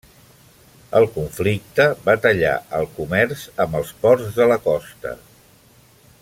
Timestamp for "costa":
4.71-5.15